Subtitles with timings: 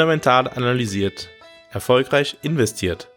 [0.00, 1.28] Fundamental analysiert.
[1.72, 3.10] Erfolgreich investiert.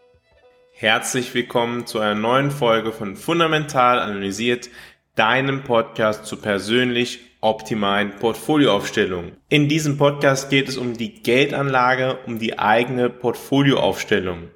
[0.74, 4.68] Herzlich willkommen zu einer neuen Folge von Fundamental analysiert,
[5.14, 9.32] deinem Podcast zur persönlich optimalen Portfolioaufstellung.
[9.48, 14.50] In diesem Podcast geht es um die Geldanlage, um die eigene Portfolioaufstellung.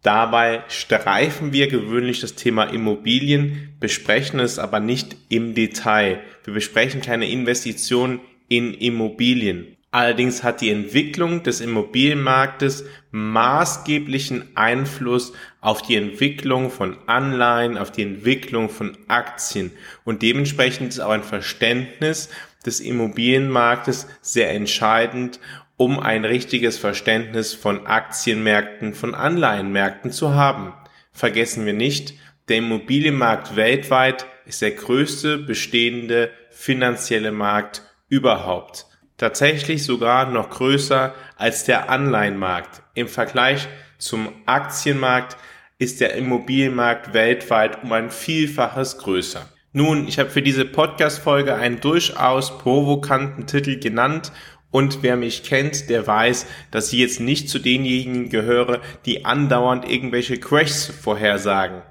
[0.00, 6.20] Dabei streifen wir gewöhnlich das Thema Immobilien, besprechen es aber nicht im Detail.
[6.44, 9.76] Wir besprechen keine Investitionen in Immobilien.
[9.94, 18.02] Allerdings hat die Entwicklung des Immobilienmarktes maßgeblichen Einfluss auf die Entwicklung von Anleihen, auf die
[18.02, 19.70] Entwicklung von Aktien.
[20.02, 22.28] Und dementsprechend ist auch ein Verständnis
[22.66, 25.38] des Immobilienmarktes sehr entscheidend,
[25.76, 30.74] um ein richtiges Verständnis von Aktienmärkten, von Anleihenmärkten zu haben.
[31.12, 32.14] Vergessen wir nicht,
[32.48, 41.64] der Immobilienmarkt weltweit ist der größte bestehende finanzielle Markt überhaupt tatsächlich sogar noch größer als
[41.64, 42.82] der Anleihenmarkt.
[42.94, 45.36] Im Vergleich zum Aktienmarkt
[45.78, 49.48] ist der Immobilienmarkt weltweit um ein Vielfaches größer.
[49.72, 54.30] Nun, ich habe für diese Podcast-Folge einen durchaus provokanten Titel genannt
[54.70, 59.88] und wer mich kennt, der weiß, dass ich jetzt nicht zu denjenigen gehöre, die andauernd
[59.88, 61.82] irgendwelche Crashs vorhersagen.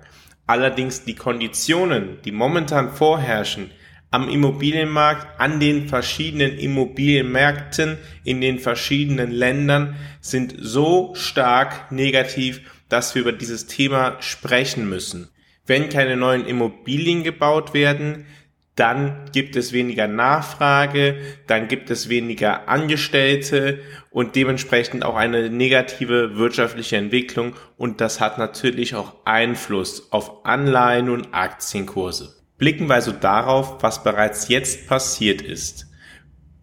[0.48, 3.72] Allerdings die Konditionen, die momentan vorherrschen,
[4.14, 13.16] am Immobilienmarkt, an den verschiedenen Immobilienmärkten in den verschiedenen Ländern sind so stark negativ, dass
[13.16, 15.30] wir über dieses Thema sprechen müssen.
[15.66, 18.28] Wenn keine neuen Immobilien gebaut werden,
[18.76, 21.18] dann gibt es weniger Nachfrage,
[21.48, 23.80] dann gibt es weniger Angestellte
[24.12, 31.10] und dementsprechend auch eine negative wirtschaftliche Entwicklung und das hat natürlich auch Einfluss auf Anleihen
[31.10, 32.43] und Aktienkurse.
[32.64, 35.92] Blicken wir also darauf, was bereits jetzt passiert ist.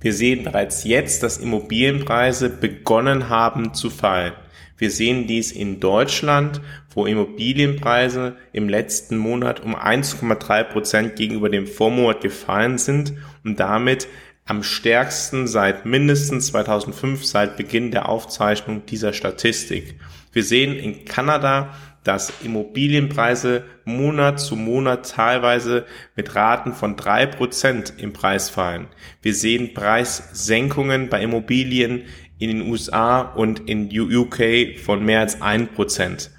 [0.00, 4.32] Wir sehen bereits jetzt, dass Immobilienpreise begonnen haben zu fallen.
[4.78, 6.62] Wir sehen dies in Deutschland,
[6.94, 13.12] wo Immobilienpreise im letzten Monat um 1,3 Prozent gegenüber dem Vormonat gefallen sind
[13.44, 14.08] und damit
[14.46, 19.96] am stärksten seit mindestens 2005, seit Beginn der Aufzeichnung dieser Statistik.
[20.32, 21.74] Wir sehen in Kanada,
[22.04, 25.84] dass Immobilienpreise Monat zu Monat teilweise
[26.16, 28.88] mit Raten von drei Prozent im Preis fallen.
[29.22, 32.04] Wir sehen Preissenkungen bei Immobilien
[32.38, 36.30] in den USA und in UK von mehr als ein Prozent.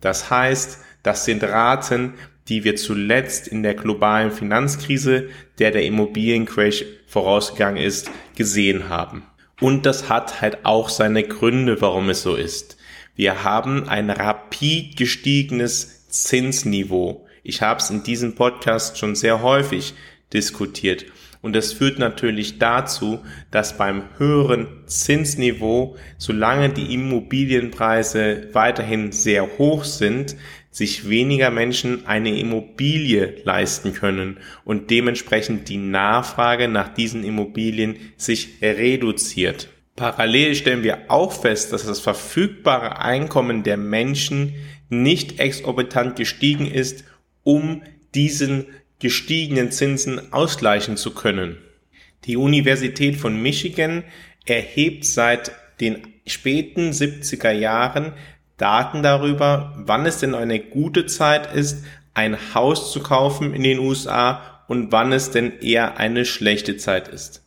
[0.00, 2.14] Das heißt, das sind Raten,
[2.48, 9.24] die wir zuletzt in der globalen Finanzkrise, der der Immobiliencrash vorausgegangen ist, gesehen haben.
[9.60, 12.78] Und das hat halt auch seine Gründe, warum es so ist.
[13.16, 17.26] Wir haben ein rapid gestiegenes Zinsniveau.
[17.42, 19.94] Ich habe es in diesem Podcast schon sehr häufig
[20.32, 21.06] diskutiert.
[21.42, 23.20] Und das führt natürlich dazu,
[23.50, 30.36] dass beim höheren Zinsniveau, solange die Immobilienpreise weiterhin sehr hoch sind,
[30.70, 38.58] sich weniger Menschen eine Immobilie leisten können und dementsprechend die Nachfrage nach diesen Immobilien sich
[38.60, 39.68] reduziert.
[40.00, 44.54] Parallel stellen wir auch fest, dass das verfügbare Einkommen der Menschen
[44.88, 47.04] nicht exorbitant gestiegen ist,
[47.42, 47.82] um
[48.14, 48.64] diesen
[48.98, 51.58] gestiegenen Zinsen ausgleichen zu können.
[52.24, 54.04] Die Universität von Michigan
[54.46, 55.52] erhebt seit
[55.82, 58.14] den späten 70er Jahren
[58.56, 61.84] Daten darüber, wann es denn eine gute Zeit ist,
[62.14, 67.08] ein Haus zu kaufen in den USA und wann es denn eher eine schlechte Zeit
[67.08, 67.42] ist.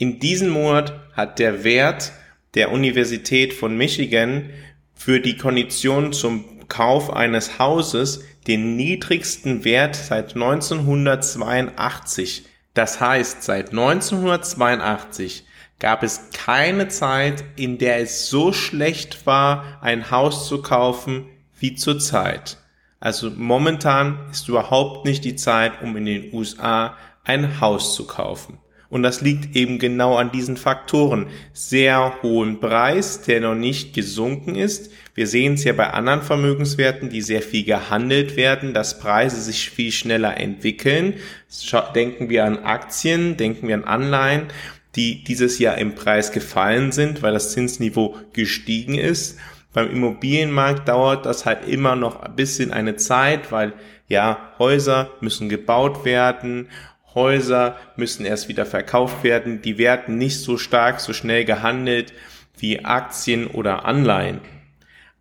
[0.00, 2.10] In diesem Monat hat der Wert
[2.54, 4.48] der Universität von Michigan
[4.94, 12.46] für die Kondition zum Kauf eines Hauses den niedrigsten Wert seit 1982.
[12.72, 15.44] Das heißt, seit 1982
[15.78, 21.26] gab es keine Zeit, in der es so schlecht war, ein Haus zu kaufen
[21.58, 22.56] wie zurzeit.
[23.00, 28.60] Also momentan ist überhaupt nicht die Zeit, um in den USA ein Haus zu kaufen.
[28.90, 31.28] Und das liegt eben genau an diesen Faktoren.
[31.52, 34.90] Sehr hohen Preis, der noch nicht gesunken ist.
[35.14, 39.70] Wir sehen es ja bei anderen Vermögenswerten, die sehr viel gehandelt werden, dass Preise sich
[39.70, 41.14] viel schneller entwickeln.
[41.94, 44.48] Denken wir an Aktien, denken wir an Anleihen,
[44.96, 49.38] die dieses Jahr im Preis gefallen sind, weil das Zinsniveau gestiegen ist.
[49.72, 53.72] Beim Immobilienmarkt dauert das halt immer noch ein bisschen eine Zeit, weil
[54.08, 56.68] ja, Häuser müssen gebaut werden
[57.14, 62.12] Häuser müssen erst wieder verkauft werden, die werden nicht so stark, so schnell gehandelt
[62.58, 64.40] wie Aktien oder Anleihen.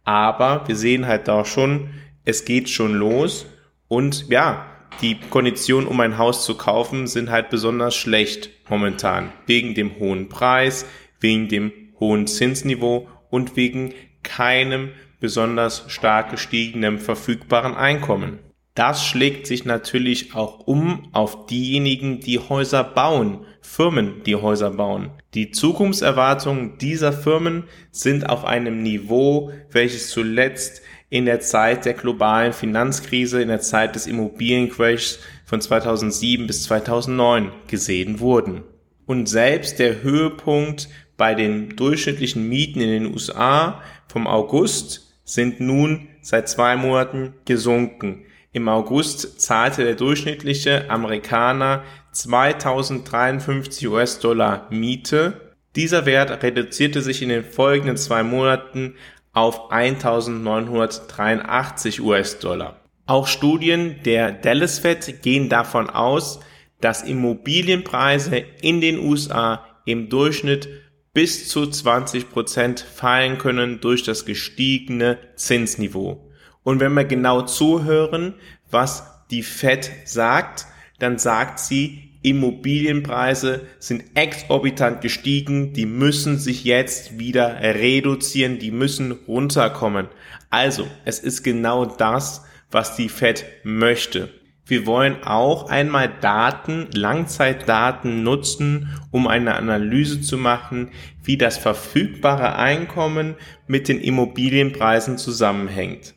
[0.03, 1.89] Aber wir sehen halt da schon,
[2.25, 3.45] es geht schon los
[3.87, 4.65] und ja,
[5.01, 9.31] die Konditionen, um ein Haus zu kaufen, sind halt besonders schlecht momentan.
[9.45, 10.85] Wegen dem hohen Preis,
[11.19, 13.93] wegen dem hohen Zinsniveau und wegen
[14.23, 18.39] keinem besonders stark gestiegenen verfügbaren Einkommen.
[18.79, 25.11] Das schlägt sich natürlich auch um auf diejenigen, die Häuser bauen, Firmen, die Häuser bauen.
[25.33, 32.53] Die Zukunftserwartungen dieser Firmen sind auf einem Niveau, welches zuletzt in der Zeit der globalen
[32.53, 38.63] Finanzkrise, in der Zeit des Immobiliencrashs von 2007 bis 2009 gesehen wurden.
[39.05, 40.87] Und selbst der Höhepunkt
[41.17, 48.23] bei den durchschnittlichen Mieten in den USA vom August sind nun seit zwei Monaten gesunken.
[48.51, 55.53] Im August zahlte der durchschnittliche Amerikaner 2053 US-Dollar Miete.
[55.75, 58.95] Dieser Wert reduzierte sich in den folgenden zwei Monaten
[59.33, 62.79] auf 1983 US-Dollar.
[63.05, 66.39] Auch Studien der Dallas Fed gehen davon aus,
[66.81, 70.67] dass Immobilienpreise in den USA im Durchschnitt
[71.13, 76.28] bis zu 20 Prozent fallen können durch das gestiegene Zinsniveau.
[76.63, 78.35] Und wenn wir genau zuhören,
[78.69, 80.67] was die Fed sagt,
[80.99, 89.13] dann sagt sie, Immobilienpreise sind exorbitant gestiegen, die müssen sich jetzt wieder reduzieren, die müssen
[89.13, 90.07] runterkommen.
[90.49, 94.29] Also, es ist genau das, was die Fed möchte.
[94.65, 100.91] Wir wollen auch einmal Daten, Langzeitdaten nutzen, um eine Analyse zu machen,
[101.23, 103.35] wie das verfügbare Einkommen
[103.65, 106.13] mit den Immobilienpreisen zusammenhängt.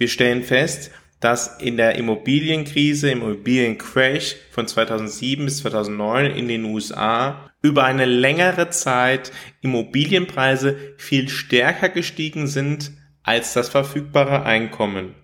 [0.00, 6.64] Wir stellen fest, dass in der Immobilienkrise, im Immobiliencrash von 2007 bis 2009 in den
[6.64, 9.30] USA über eine längere Zeit
[9.60, 12.92] Immobilienpreise viel stärker gestiegen sind
[13.24, 15.14] als das verfügbare Einkommen.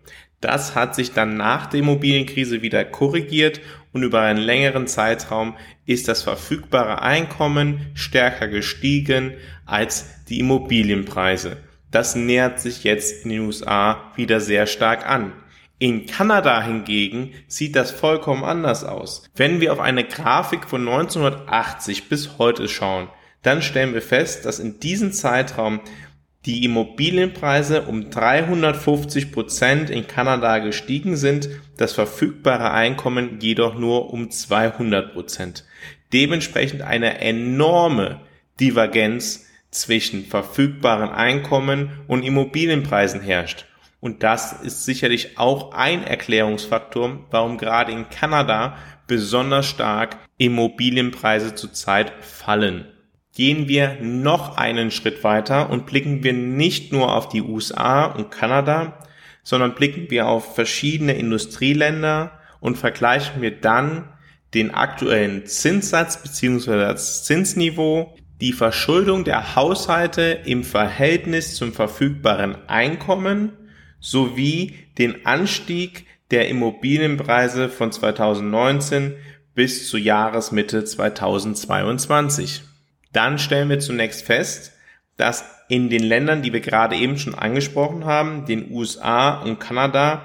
[0.43, 3.63] Das hat sich dann nach der Immobilienkrise wieder korrigiert
[3.95, 5.57] und über einen längeren Zeitraum
[5.87, 9.33] ist das verfügbare Einkommen stärker gestiegen
[9.65, 11.57] als die Immobilienpreise.
[11.97, 15.33] Das nähert sich jetzt in den USA wieder sehr stark an.
[15.79, 19.23] In Kanada hingegen sieht das vollkommen anders aus.
[19.35, 23.09] Wenn wir auf eine Grafik von 1980 bis heute schauen,
[23.41, 25.81] dann stellen wir fest, dass in diesem Zeitraum
[26.45, 34.31] die Immobilienpreise um 350 Prozent in Kanada gestiegen sind, das verfügbare Einkommen jedoch nur um
[34.31, 35.65] 200 Prozent.
[36.13, 38.21] Dementsprechend eine enorme
[38.61, 39.46] Divergenz
[39.77, 43.67] zwischen verfügbaren Einkommen und Immobilienpreisen herrscht.
[44.01, 48.77] Und das ist sicherlich auch ein Erklärungsfaktor, warum gerade in Kanada
[49.07, 52.87] besonders stark Immobilienpreise zurzeit fallen.
[53.35, 58.31] Gehen wir noch einen Schritt weiter und blicken wir nicht nur auf die USA und
[58.31, 58.99] Kanada,
[59.43, 64.09] sondern blicken wir auf verschiedene Industrieländer und vergleichen wir dann
[64.55, 66.79] den aktuellen Zinssatz bzw.
[66.79, 73.53] das Zinsniveau die Verschuldung der Haushalte im Verhältnis zum verfügbaren Einkommen
[73.99, 79.15] sowie den Anstieg der Immobilienpreise von 2019
[79.55, 82.63] bis zur Jahresmitte 2022.
[83.13, 84.73] Dann stellen wir zunächst fest,
[85.17, 90.23] dass in den Ländern, die wir gerade eben schon angesprochen haben, den USA und Kanada,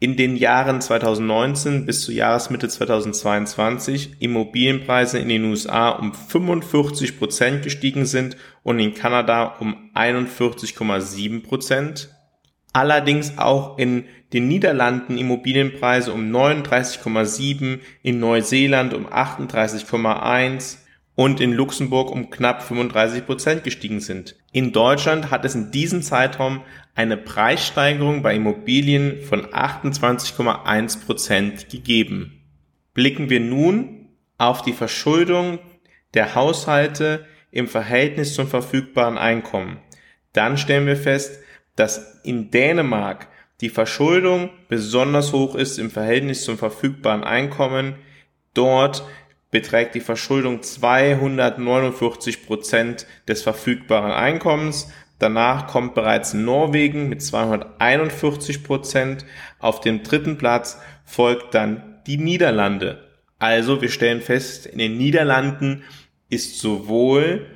[0.00, 7.62] in den Jahren 2019 bis zur Jahresmitte 2022 Immobilienpreise in den USA um 45 Prozent
[7.62, 12.10] gestiegen sind und in Kanada um 41,7 Prozent.
[12.72, 20.78] Allerdings auch in den Niederlanden Immobilienpreise um 39,7, in Neuseeland um 38,1
[21.16, 24.36] und in Luxemburg um knapp 35 Prozent gestiegen sind.
[24.52, 26.62] In Deutschland hat es in diesem Zeitraum
[26.94, 32.40] eine Preissteigerung bei Immobilien von 28,1 Prozent gegeben.
[32.94, 35.58] Blicken wir nun auf die Verschuldung
[36.14, 39.78] der Haushalte im Verhältnis zum verfügbaren Einkommen.
[40.32, 41.40] Dann stellen wir fest,
[41.76, 43.28] dass in Dänemark
[43.60, 47.94] die Verschuldung besonders hoch ist im Verhältnis zum verfügbaren Einkommen.
[48.52, 49.04] Dort
[49.54, 54.92] beträgt die Verschuldung 249 Prozent des verfügbaren Einkommens.
[55.20, 59.24] Danach kommt bereits Norwegen mit 241 Prozent.
[59.60, 63.06] Auf dem dritten Platz folgt dann die Niederlande.
[63.38, 65.84] Also wir stellen fest, in den Niederlanden
[66.28, 67.46] ist sowohl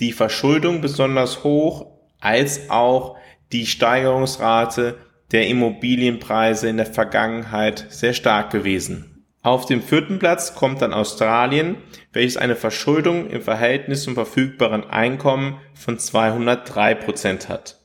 [0.00, 3.18] die Verschuldung besonders hoch als auch
[3.52, 4.96] die Steigerungsrate
[5.32, 9.15] der Immobilienpreise in der Vergangenheit sehr stark gewesen.
[9.46, 11.76] Auf dem vierten Platz kommt dann Australien,
[12.12, 17.76] welches eine Verschuldung im Verhältnis zum verfügbaren Einkommen von 203 Prozent hat.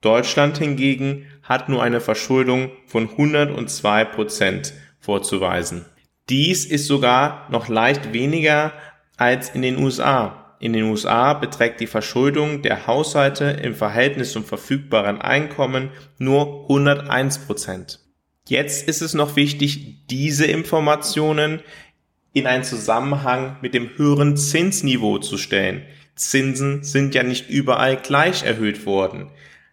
[0.00, 5.84] Deutschland hingegen hat nur eine Verschuldung von 102 Prozent vorzuweisen.
[6.28, 8.72] Dies ist sogar noch leicht weniger
[9.16, 10.56] als in den USA.
[10.58, 17.46] In den USA beträgt die Verschuldung der Haushalte im Verhältnis zum verfügbaren Einkommen nur 101
[17.46, 18.03] Prozent.
[18.46, 21.62] Jetzt ist es noch wichtig, diese Informationen
[22.34, 25.82] in einen Zusammenhang mit dem höheren Zinsniveau zu stellen.
[26.14, 29.30] Zinsen sind ja nicht überall gleich erhöht worden.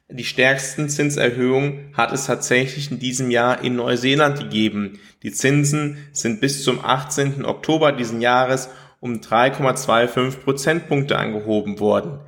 [0.09, 4.99] Die stärksten Zinserhöhungen hat es tatsächlich in diesem Jahr in Neuseeland gegeben.
[5.23, 7.43] Die Zinsen sind bis zum 18.
[7.43, 8.69] Oktober diesen Jahres
[9.01, 12.19] um 3,25 Prozentpunkte angehoben worden.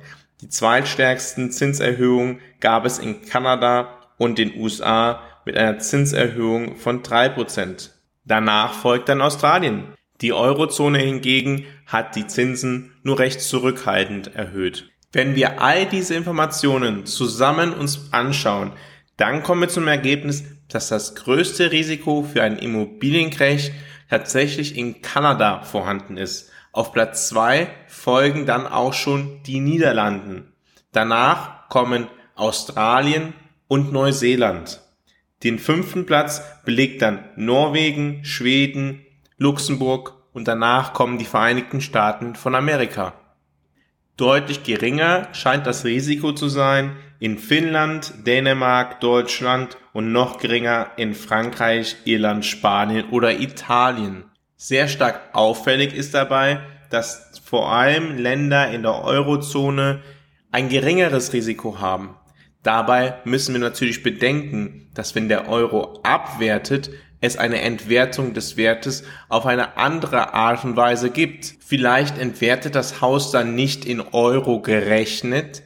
[0.42, 7.30] Die zweitstärksten Zinserhöhungen gab es in Kanada und den USA mit einer Zinserhöhung von 3
[7.30, 7.92] Prozent.
[8.24, 9.94] Danach folgt dann Australien.
[10.20, 14.90] Die Eurozone hingegen hat die Zinsen nur recht zurückhaltend erhöht.
[15.12, 18.72] Wenn wir all diese Informationen zusammen uns anschauen,
[19.16, 23.70] dann kommen wir zum Ergebnis, dass das größte Risiko für einen Immobiliencrash
[24.10, 26.50] tatsächlich in Kanada vorhanden ist.
[26.72, 30.52] Auf Platz zwei folgen dann auch schon die Niederlanden.
[30.90, 33.34] Danach kommen Australien
[33.68, 34.80] und Neuseeland.
[35.44, 39.04] Den fünften Platz belegt dann Norwegen, Schweden,
[39.36, 43.12] Luxemburg und danach kommen die Vereinigten Staaten von Amerika.
[44.16, 51.14] Deutlich geringer scheint das Risiko zu sein in Finnland, Dänemark, Deutschland und noch geringer in
[51.14, 54.24] Frankreich, Irland, Spanien oder Italien.
[54.56, 56.60] Sehr stark auffällig ist dabei,
[56.90, 60.00] dass vor allem Länder in der Eurozone
[60.52, 62.16] ein geringeres Risiko haben.
[62.64, 66.90] Dabei müssen wir natürlich bedenken, dass wenn der Euro abwertet,
[67.20, 71.54] es eine Entwertung des Wertes auf eine andere Art und Weise gibt.
[71.60, 75.62] Vielleicht entwertet das Haus dann nicht in Euro gerechnet,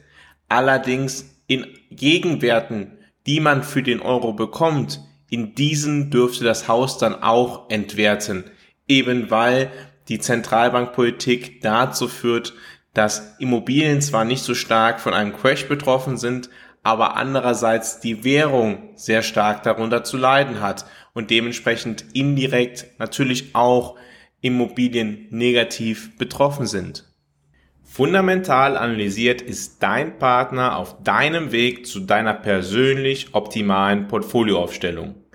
[0.49, 7.23] allerdings in Gegenwerten, die man für den Euro bekommt, in diesen dürfte das Haus dann
[7.23, 8.43] auch entwerten,
[8.87, 9.71] eben weil
[10.09, 12.53] die Zentralbankpolitik dazu führt,
[12.93, 16.49] dass Immobilien zwar nicht so stark von einem Crash betroffen sind,
[16.83, 23.95] aber andererseits die Währung sehr stark darunter zu leiden hat und dementsprechend indirekt natürlich auch
[24.41, 27.05] Immobilien negativ betroffen sind.
[27.83, 35.15] Fundamental analysiert ist dein Partner auf deinem Weg zu deiner persönlich optimalen Portfolioaufstellung.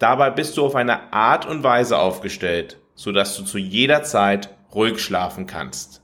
[0.00, 4.98] Dabei bist du auf eine Art und Weise aufgestellt, sodass du zu jeder Zeit ruhig
[4.98, 6.02] schlafen kannst.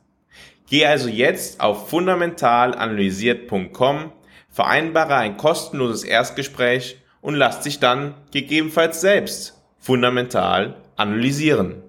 [0.69, 4.12] Geh also jetzt auf fundamentalanalysiert.com,
[4.50, 11.83] vereinbare ein kostenloses Erstgespräch und lass dich dann gegebenenfalls selbst fundamental analysieren.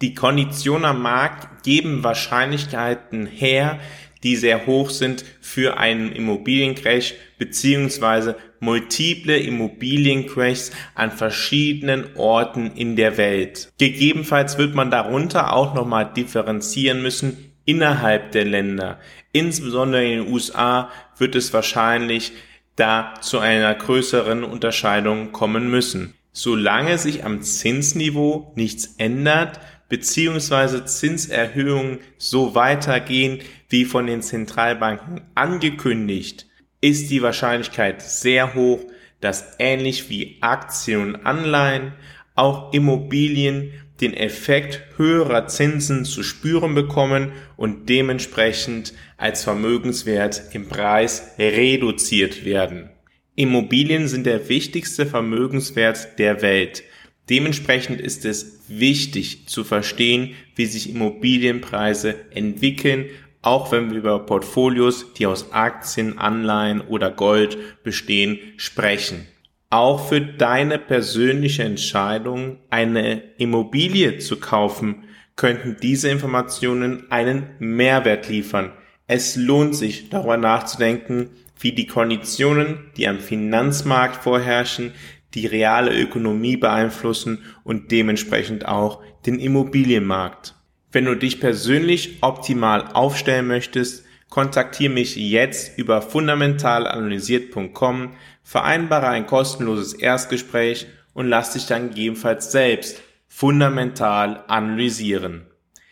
[0.00, 3.80] Die Konditionen am Markt geben Wahrscheinlichkeiten her,
[4.22, 13.16] die sehr hoch sind für einen Immobiliencrash beziehungsweise multiple Immobiliencrashs an verschiedenen Orten in der
[13.16, 13.72] Welt.
[13.78, 18.98] Gegebenenfalls wird man darunter auch nochmal differenzieren müssen innerhalb der Länder.
[19.32, 22.32] Insbesondere in den USA wird es wahrscheinlich
[22.76, 26.14] da zu einer größeren Unterscheidung kommen müssen.
[26.32, 36.46] Solange sich am Zinsniveau nichts ändert, beziehungsweise Zinserhöhungen so weitergehen wie von den Zentralbanken angekündigt,
[36.80, 38.80] ist die Wahrscheinlichkeit sehr hoch,
[39.20, 41.92] dass ähnlich wie Aktien und Anleihen
[42.34, 51.32] auch Immobilien den Effekt höherer Zinsen zu spüren bekommen und dementsprechend als Vermögenswert im Preis
[51.38, 52.90] reduziert werden.
[53.34, 56.84] Immobilien sind der wichtigste Vermögenswert der Welt.
[57.30, 63.06] Dementsprechend ist es wichtig zu verstehen, wie sich Immobilienpreise entwickeln
[63.42, 69.26] auch wenn wir über Portfolios, die aus Aktien, Anleihen oder Gold bestehen, sprechen.
[69.70, 75.04] Auch für deine persönliche Entscheidung, eine Immobilie zu kaufen,
[75.36, 78.72] könnten diese Informationen einen Mehrwert liefern.
[79.06, 81.30] Es lohnt sich, darüber nachzudenken,
[81.60, 84.92] wie die Konditionen, die am Finanzmarkt vorherrschen,
[85.34, 90.54] die reale Ökonomie beeinflussen und dementsprechend auch den Immobilienmarkt.
[90.90, 99.94] Wenn du dich persönlich optimal aufstellen möchtest, kontaktiere mich jetzt über fundamentalanalysiert.com, vereinbare ein kostenloses
[99.94, 105.46] Erstgespräch und lass dich dann gegebenenfalls selbst fundamental analysieren.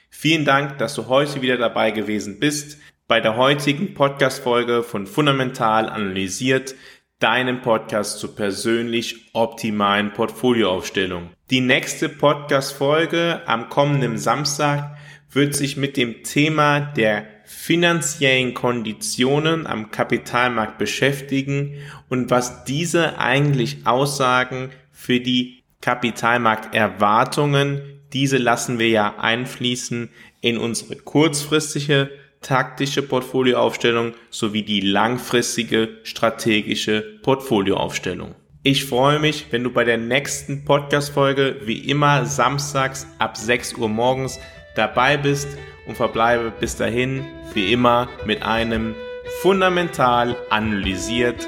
[0.08, 2.78] Vielen Dank, dass du heute wieder dabei gewesen bist
[3.08, 6.74] bei der heutigen Podcast-Folge von Fundamental Analysiert,
[7.18, 11.30] deinem Podcast zur persönlich optimalen Portfolioaufstellung.
[11.50, 14.96] Die nächste Podcast-Folge am kommenden Samstag
[15.30, 21.74] wird sich mit dem Thema der finanziellen Konditionen am Kapitalmarkt beschäftigen
[22.08, 27.82] und was diese eigentlich aussagen für die Kapitalmarkterwartungen.
[28.12, 38.34] Diese lassen wir ja einfließen in unsere kurzfristige taktische Portfolioaufstellung sowie die langfristige strategische Portfolioaufstellung.
[38.62, 43.88] Ich freue mich, wenn du bei der nächsten Podcast-Folge wie immer samstags ab 6 Uhr
[43.88, 44.40] morgens
[44.74, 45.48] dabei bist
[45.86, 47.24] und verbleibe bis dahin
[47.54, 48.94] wie immer mit einem
[49.40, 51.46] fundamental analysiert,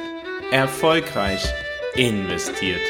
[0.53, 1.43] erfolgreich
[1.95, 2.81] investiert.